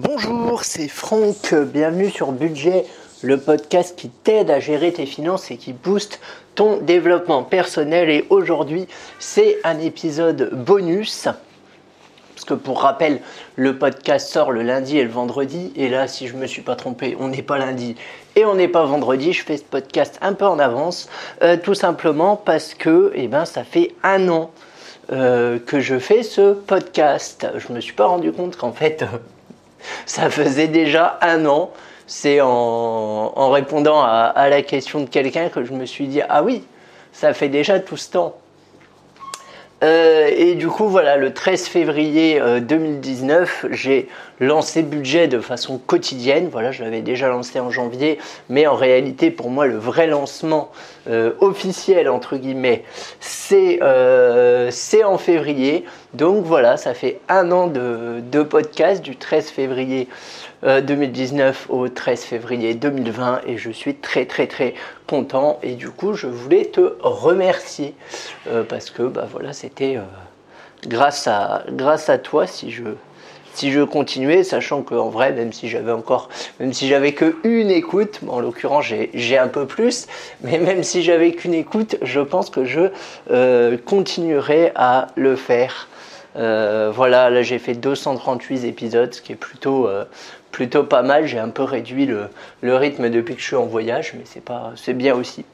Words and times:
Bonjour, 0.00 0.62
c'est 0.62 0.86
Franck, 0.86 1.52
bienvenue 1.52 2.08
sur 2.08 2.30
Budget, 2.30 2.84
le 3.22 3.36
podcast 3.36 3.98
qui 3.98 4.08
t'aide 4.10 4.48
à 4.48 4.60
gérer 4.60 4.92
tes 4.92 5.06
finances 5.06 5.50
et 5.50 5.56
qui 5.56 5.72
booste 5.72 6.20
ton 6.54 6.76
développement 6.76 7.42
personnel. 7.42 8.08
Et 8.08 8.24
aujourd'hui, 8.30 8.86
c'est 9.18 9.58
un 9.64 9.80
épisode 9.80 10.50
bonus. 10.52 11.24
Parce 11.24 12.44
que 12.46 12.54
pour 12.54 12.82
rappel, 12.82 13.20
le 13.56 13.76
podcast 13.76 14.28
sort 14.30 14.52
le 14.52 14.62
lundi 14.62 14.98
et 14.98 15.02
le 15.02 15.10
vendredi. 15.10 15.72
Et 15.74 15.88
là, 15.88 16.06
si 16.06 16.28
je 16.28 16.36
ne 16.36 16.42
me 16.42 16.46
suis 16.46 16.62
pas 16.62 16.76
trompé, 16.76 17.16
on 17.18 17.26
n'est 17.26 17.42
pas 17.42 17.58
lundi 17.58 17.96
et 18.36 18.44
on 18.44 18.54
n'est 18.54 18.68
pas 18.68 18.84
vendredi. 18.84 19.32
Je 19.32 19.42
fais 19.42 19.56
ce 19.56 19.64
podcast 19.64 20.16
un 20.22 20.34
peu 20.34 20.46
en 20.46 20.60
avance. 20.60 21.08
Euh, 21.42 21.56
tout 21.56 21.74
simplement 21.74 22.36
parce 22.36 22.74
que 22.74 23.10
eh 23.16 23.26
ben, 23.26 23.44
ça 23.46 23.64
fait 23.64 23.96
un 24.04 24.28
an 24.28 24.52
euh, 25.10 25.58
que 25.58 25.80
je 25.80 25.98
fais 25.98 26.22
ce 26.22 26.52
podcast. 26.52 27.48
Je 27.56 27.70
ne 27.70 27.74
me 27.74 27.80
suis 27.80 27.94
pas 27.94 28.06
rendu 28.06 28.30
compte 28.30 28.56
qu'en 28.56 28.70
fait... 28.70 29.04
ça 30.06 30.30
faisait 30.30 30.68
déjà 30.68 31.18
un 31.22 31.46
an. 31.46 31.70
C'est 32.06 32.40
en, 32.40 33.50
répondant 33.50 34.00
à, 34.02 34.48
la 34.48 34.62
question 34.62 35.00
de 35.00 35.08
quelqu'un 35.08 35.50
que 35.50 35.64
je 35.64 35.72
me 35.72 35.84
suis 35.84 36.06
dit, 36.06 36.22
ah 36.28 36.42
oui, 36.42 36.64
ça 37.12 37.34
fait 37.34 37.50
déjà 37.50 37.80
tout 37.80 37.98
ce 37.98 38.10
temps. 38.10 38.34
Euh, 39.84 40.28
et 40.36 40.54
du 40.54 40.68
coup, 40.68 40.88
voilà, 40.88 41.16
le 41.16 41.32
13 41.32 41.68
février 41.68 42.40
2019, 42.60 43.64
euh, 43.64 43.68
j'ai 43.70 44.08
lancé 44.40 44.82
budget 44.82 45.28
de 45.28 45.38
façon 45.38 45.78
quotidienne. 45.78 46.48
Voilà, 46.50 46.72
je 46.72 46.82
l'avais 46.82 47.00
déjà 47.00 47.28
lancé 47.28 47.60
en 47.60 47.70
janvier, 47.70 48.18
mais 48.48 48.66
en 48.66 48.74
réalité, 48.74 49.30
pour 49.30 49.50
moi, 49.50 49.66
le 49.66 49.76
vrai 49.76 50.06
lancement 50.06 50.70
euh, 51.08 51.32
officiel, 51.40 52.08
entre 52.08 52.36
guillemets, 52.36 52.82
c'est 53.20 53.80
en 53.82 55.18
février. 55.18 55.84
Donc 56.14 56.44
voilà, 56.44 56.76
ça 56.76 56.94
fait 56.94 57.20
un 57.28 57.52
an 57.52 57.68
de, 57.68 58.20
de 58.20 58.42
podcast 58.42 59.02
du 59.02 59.16
13 59.16 59.50
février 59.50 60.08
2019 60.62 61.66
euh, 61.70 61.72
au 61.72 61.88
13 61.88 62.22
février 62.22 62.74
2020 62.74 63.42
et 63.46 63.56
je 63.56 63.70
suis 63.70 63.94
très 63.94 64.26
très 64.26 64.46
très 64.46 64.74
content 65.06 65.58
et 65.62 65.74
du 65.74 65.90
coup 65.90 66.14
je 66.14 66.26
voulais 66.26 66.64
te 66.66 66.96
remercier 67.00 67.94
euh, 68.48 68.64
parce 68.64 68.90
que 68.90 69.04
bah 69.04 69.28
voilà 69.30 69.52
c'était 69.52 69.96
euh, 69.96 70.02
grâce 70.86 71.26
à 71.26 71.64
grâce 71.70 72.08
à 72.08 72.18
toi 72.18 72.46
si 72.46 72.70
je 72.70 72.84
si 73.54 73.72
je 73.72 73.80
continuais, 73.80 74.44
sachant 74.44 74.82
qu'en 74.82 75.08
vrai, 75.08 75.32
même 75.32 75.52
si 75.52 75.68
j'avais 75.68 75.90
encore, 75.90 76.28
même 76.60 76.72
si 76.72 76.86
j'avais 76.86 77.10
que 77.10 77.38
une 77.42 77.72
écoute, 77.72 78.20
en 78.28 78.38
l'occurrence 78.38 78.84
j'ai 79.14 79.36
un 79.36 79.48
peu 79.48 79.66
plus, 79.66 80.06
mais 80.42 80.58
même 80.58 80.84
si 80.84 81.02
j'avais 81.02 81.32
qu'une 81.32 81.54
écoute, 81.54 81.96
je 82.02 82.20
pense 82.20 82.50
que 82.50 82.64
je 82.64 83.76
continuerai 83.78 84.70
à 84.76 85.08
le 85.16 85.34
faire. 85.34 85.88
Voilà, 86.34 87.30
là 87.30 87.42
j'ai 87.42 87.58
fait 87.58 87.74
238 87.74 88.64
épisodes, 88.64 89.12
ce 89.12 89.22
qui 89.22 89.32
est 89.32 89.36
plutôt, 89.36 89.88
plutôt 90.52 90.84
pas 90.84 91.02
mal. 91.02 91.26
J'ai 91.26 91.38
un 91.38 91.50
peu 91.50 91.62
réduit 91.62 92.06
le, 92.06 92.76
rythme 92.76 93.10
depuis 93.10 93.34
que 93.34 93.40
je 93.40 93.46
suis 93.46 93.56
en 93.56 93.66
voyage, 93.66 94.14
mais 94.14 94.24
c'est 94.76 94.94
bien 94.94 95.14
aussi. 95.14 95.44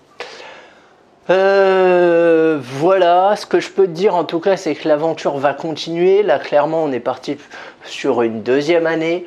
Euh, 1.30 2.58
voilà, 2.61 3.34
ce 3.36 3.47
que 3.47 3.58
je 3.58 3.70
peux 3.70 3.86
te 3.86 3.92
dire 3.92 4.14
en 4.14 4.25
tout 4.25 4.41
cas, 4.41 4.56
c'est 4.56 4.75
que 4.75 4.86
l'aventure 4.86 5.39
va 5.39 5.55
continuer. 5.55 6.22
Là, 6.22 6.39
clairement, 6.39 6.84
on 6.84 6.92
est 6.92 7.00
parti 7.00 7.39
sur 7.84 8.22
une 8.22 8.42
deuxième 8.42 8.86
année. 8.86 9.25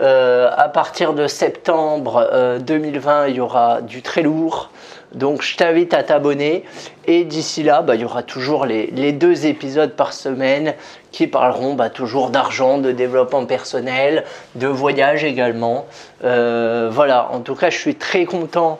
Euh, 0.00 0.48
à 0.56 0.68
partir 0.68 1.12
de 1.12 1.26
septembre 1.26 2.58
2020, 2.60 3.12
euh, 3.12 3.28
il 3.28 3.36
y 3.36 3.40
aura 3.40 3.80
du 3.80 4.02
très 4.02 4.22
lourd. 4.22 4.70
Donc, 5.14 5.42
je 5.42 5.56
t'invite 5.56 5.94
à 5.94 6.02
t'abonner. 6.02 6.64
Et 7.06 7.24
d'ici 7.24 7.62
là, 7.62 7.82
bah, 7.82 7.94
il 7.94 8.02
y 8.02 8.04
aura 8.04 8.22
toujours 8.22 8.66
les, 8.66 9.12
deux 9.12 9.46
épisodes 9.46 9.92
par 9.92 10.12
semaine 10.12 10.74
qui 11.10 11.26
parleront 11.26 11.74
bah, 11.74 11.90
toujours 11.90 12.30
d'argent, 12.30 12.78
de 12.78 12.92
développement 12.92 13.46
personnel, 13.46 14.24
de 14.54 14.66
voyage 14.66 15.24
également. 15.24 15.86
voilà, 16.22 17.28
en 17.32 17.40
tout 17.40 17.54
cas, 17.54 17.70
je 17.70 17.78
suis 17.78 17.96
très 17.96 18.24
content 18.24 18.78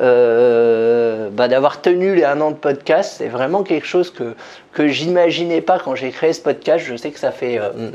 euh, 0.00 1.28
bah, 1.30 1.48
d'avoir 1.48 1.82
tenu 1.82 2.14
les 2.14 2.24
un 2.24 2.40
an 2.40 2.50
de 2.50 2.56
podcast. 2.56 3.16
C'est 3.18 3.28
vraiment 3.28 3.62
quelque 3.62 3.86
chose 3.86 4.10
que, 4.10 4.34
que 4.72 4.88
j'imaginais 4.88 5.60
pas 5.60 5.78
quand 5.78 5.94
j'ai 5.94 6.10
créé 6.10 6.32
ce 6.32 6.40
podcast. 6.40 6.84
Je 6.86 6.96
sais 6.96 7.10
que 7.10 7.18
ça 7.18 7.30
fait, 7.30 7.58
euh, 7.58 7.70
hmm, 7.70 7.90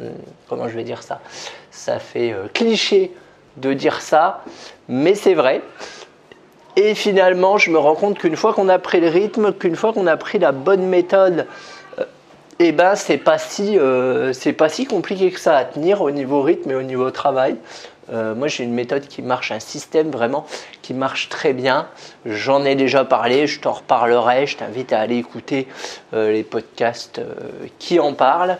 comment 0.47 0.67
je 0.67 0.75
vais 0.75 0.83
dire 0.83 1.01
ça? 1.01 1.21
Ça 1.71 1.97
fait 1.97 2.33
euh, 2.33 2.47
cliché 2.53 3.11
de 3.57 3.73
dire 3.73 4.01
ça, 4.01 4.43
mais 4.87 5.15
c'est 5.15 5.33
vrai. 5.33 5.61
Et 6.77 6.95
finalement, 6.95 7.57
je 7.57 7.71
me 7.71 7.77
rends 7.77 7.95
compte 7.95 8.17
qu'une 8.17 8.37
fois 8.37 8.53
qu'on 8.53 8.69
a 8.69 8.79
pris 8.79 9.01
le 9.01 9.09
rythme, 9.09 9.51
qu'une 9.51 9.75
fois 9.75 9.91
qu'on 9.91 10.07
a 10.07 10.15
pris 10.15 10.39
la 10.39 10.53
bonne 10.53 10.85
méthode, 10.85 11.45
et 12.59 12.69
eh 12.69 12.71
ben 12.71 12.95
c'est 12.95 13.17
pas 13.17 13.37
si 13.37 13.77
c'est 14.33 14.53
pas 14.53 14.67
si 14.67 14.85
compliqué 14.85 15.29
que 15.29 15.39
ça 15.39 15.55
à 15.57 15.63
tenir 15.63 16.01
au 16.01 16.09
niveau 16.09 16.41
rythme 16.41 16.71
et 16.71 16.75
au 16.75 16.81
niveau 16.81 17.11
travail. 17.11 17.57
Euh, 18.11 18.35
moi, 18.35 18.47
j'ai 18.47 18.63
une 18.63 18.73
méthode 18.73 19.07
qui 19.07 19.21
marche, 19.21 19.51
un 19.51 19.59
système 19.59 20.11
vraiment 20.11 20.45
qui 20.81 20.93
marche 20.93 21.29
très 21.29 21.53
bien. 21.53 21.87
J'en 22.25 22.63
ai 22.63 22.75
déjà 22.75 23.03
parlé, 23.03 23.47
je 23.47 23.59
t'en 23.59 23.73
reparlerai. 23.73 24.47
Je 24.47 24.57
t'invite 24.57 24.93
à 24.93 24.99
aller 24.99 25.17
écouter 25.17 25.67
euh, 26.13 26.31
les 26.31 26.43
podcasts 26.43 27.19
euh, 27.19 27.33
qui 27.79 27.99
en 27.99 28.13
parlent. 28.13 28.57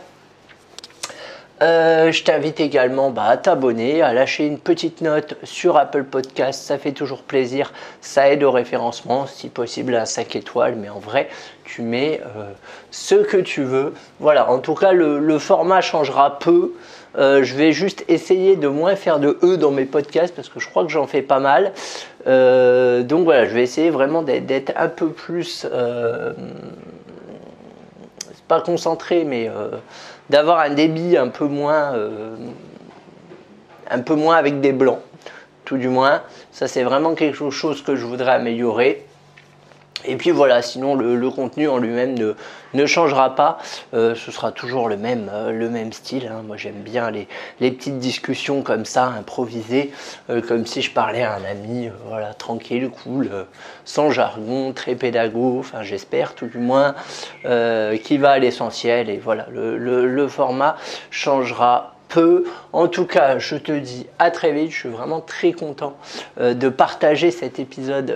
Je 1.62 2.23
t'invite 2.23 2.59
également 2.59 3.09
bah, 3.09 3.25
à 3.25 3.38
t'abonner, 3.38 4.01
à 4.01 4.13
lâcher 4.13 4.45
une 4.45 4.59
petite 4.59 5.01
note 5.01 5.35
sur 5.44 5.78
Apple 5.78 6.03
Podcast, 6.03 6.63
ça 6.63 6.78
fait 6.78 6.91
toujours 6.91 7.23
plaisir, 7.23 7.73
ça 8.01 8.29
aide 8.29 8.44
au 8.44 8.51
référencement, 8.51 9.28
si 9.28 9.50
possible 9.50 9.95
un 9.95 10.06
5 10.06 10.35
étoiles, 10.35 10.75
mais 10.75 10.90
en 10.90 11.00
vrai, 11.00 11.29
tu 11.63 11.81
mets 11.81 12.22
ce 12.91 13.16
que 13.16 13.38
tu 13.38 13.63
veux. 13.63 13.94
Voilà, 14.19 14.50
en 14.50 14.59
tout 14.59 14.75
cas, 14.75 14.91
le 14.91 15.40
format 15.40 15.81
changera 15.81 16.40
peu. 16.40 16.73
Euh, 17.18 17.44
je 17.44 17.56
vais 17.56 17.72
juste 17.72 18.06
essayer 18.07 18.56
de 18.56 18.68
moins 18.68 18.95
faire 18.95 19.19
de 19.19 19.38
E 19.44 19.57
dans 19.57 19.72
mes 19.72 19.85
podcasts 19.85 20.35
parce 20.35 20.50
que 20.50 20.59
je 20.59 20.69
crois 20.69 20.84
que 20.84 20.91
j'en 20.91 21.07
fais 21.07 21.22
pas 21.22 21.39
mal. 21.39 21.74
Euh, 22.28 23.01
donc 23.01 23.24
voilà, 23.24 23.45
je 23.45 23.53
vais 23.53 23.63
essayer 23.63 23.89
vraiment 23.89 24.22
d'être 24.22 24.74
un 24.75 24.88
peu 24.88 25.09
plus, 25.09 25.66
euh, 25.72 26.34
pas 28.47 28.61
concentré, 28.61 29.23
mais 29.23 29.49
d'avoir 30.29 30.59
un 30.59 30.69
débit 30.69 31.17
un 31.17 31.27
peu 31.27 31.45
moins, 31.45 31.93
un 33.89 33.99
peu 34.01 34.15
moins 34.15 34.35
avec 34.35 34.61
des 34.61 34.73
blancs, 34.73 34.99
tout 35.65 35.77
du 35.77 35.89
moins. 35.89 36.21
Ça 36.51 36.67
c'est 36.67 36.83
vraiment 36.83 37.15
quelque 37.15 37.49
chose 37.49 37.81
que 37.81 37.95
je 37.95 38.05
voudrais 38.05 38.31
améliorer. 38.31 39.05
Et 40.05 40.15
puis 40.15 40.31
voilà, 40.31 40.61
sinon 40.61 40.95
le, 40.95 41.29
contenu 41.31 41.67
en 41.67 41.79
lui-même 41.79 42.15
ne, 42.73 42.85
changera 42.85 43.35
pas, 43.35 43.57
euh, 43.93 44.13
ce 44.15 44.31
sera 44.31 44.51
toujours 44.51 44.89
le 44.89 44.95
même, 44.95 45.29
euh, 45.33 45.51
le 45.51 45.69
même 45.69 45.91
style. 45.91 46.29
Hein. 46.31 46.43
Moi 46.45 46.55
j'aime 46.55 46.81
bien 46.81 47.09
les, 47.11 47.27
petites 47.71 47.97
discussions 47.97 48.61
comme 48.61 48.85
ça, 48.85 49.05
improvisées, 49.05 49.91
euh, 50.29 50.41
comme 50.41 50.65
si 50.65 50.81
je 50.81 50.91
parlais 50.91 51.23
à 51.23 51.35
un 51.35 51.43
ami, 51.43 51.89
voilà, 52.07 52.33
tranquille, 52.33 52.89
cool, 52.89 53.29
sans 53.85 54.11
jargon, 54.11 54.71
très 54.71 54.95
pédago, 54.95 55.57
enfin 55.59 55.81
j'espère 55.81 56.35
tout 56.35 56.47
du 56.47 56.59
moins, 56.59 56.95
qui 57.43 58.17
va 58.17 58.31
à 58.31 58.39
l'essentiel. 58.39 59.09
Et 59.09 59.17
voilà, 59.17 59.47
le, 59.51 59.77
le 59.77 60.27
format 60.27 60.77
changera 61.09 61.95
peu. 62.07 62.45
En 62.71 62.87
tout 62.87 63.05
cas, 63.05 63.37
je 63.39 63.55
te 63.55 63.71
dis 63.71 64.05
à 64.19 64.31
très 64.31 64.53
vite. 64.53 64.71
Je 64.71 64.77
suis 64.77 64.89
vraiment 64.89 65.19
très 65.19 65.51
content 65.51 65.97
de 66.39 66.69
partager 66.69 67.31
cet 67.31 67.59
épisode 67.59 68.15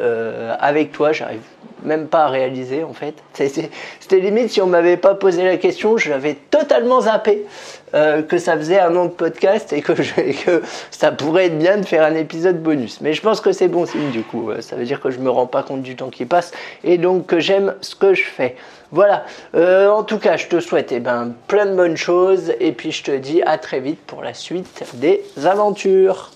avec 0.59 0.91
toi. 0.91 1.11
J'arrive 1.11 1.41
même 1.83 2.07
pas 2.07 2.25
à 2.25 2.27
réaliser 2.29 2.83
en 2.83 2.93
fait. 2.93 3.15
C'était 3.33 4.19
limite 4.19 4.49
si 4.49 4.61
on 4.61 4.67
m'avait 4.67 4.97
pas 4.97 5.15
posé 5.15 5.43
la 5.43 5.57
question, 5.57 5.97
j'avais 5.97 6.35
totalement 6.35 7.01
zappé 7.01 7.45
euh, 7.93 8.21
que 8.21 8.37
ça 8.37 8.57
faisait 8.57 8.79
un 8.79 8.95
an 8.95 9.05
de 9.05 9.11
podcast 9.11 9.73
et 9.73 9.81
que, 9.81 9.91
que, 10.45 10.61
ça 10.91 11.11
pourrait 11.11 11.47
être 11.47 11.57
bien 11.57 11.77
de 11.77 11.85
faire 11.85 12.03
un 12.03 12.15
épisode 12.15 12.61
bonus. 12.61 13.01
Mais 13.01 13.13
je 13.13 13.21
pense 13.21 13.41
que 13.41 13.51
c'est 13.51 13.67
bon 13.67 13.85
signe 13.85 14.11
du 14.11 14.23
coup. 14.23 14.49
Ça 14.61 14.75
veut 14.75 14.85
dire 14.85 15.01
que 15.01 15.11
je 15.11 15.19
me 15.19 15.29
rends 15.29 15.47
pas 15.47 15.63
compte 15.63 15.81
du 15.81 15.95
temps 15.95 16.09
qui 16.09 16.25
passe 16.25 16.51
et 16.83 16.97
donc 16.97 17.27
que 17.27 17.39
j'aime 17.39 17.75
ce 17.81 17.95
que 17.95 18.13
je 18.13 18.23
fais. 18.23 18.55
Voilà. 18.91 19.25
Euh, 19.55 19.89
en 19.89 20.03
tout 20.03 20.19
cas, 20.19 20.37
je 20.37 20.47
te 20.47 20.59
souhaite 20.59 20.91
eh 20.91 20.99
ben, 20.99 21.33
plein 21.47 21.65
de 21.65 21.75
bonnes 21.75 21.97
choses 21.97 22.53
et 22.59 22.73
puis 22.73 22.91
je 22.91 23.03
te 23.03 23.11
dis 23.11 23.41
à 23.43 23.57
très 23.57 23.79
vite 23.79 23.99
pour 24.05 24.21
la 24.21 24.33
suite 24.33 24.83
des 24.95 25.23
aventures. 25.45 26.31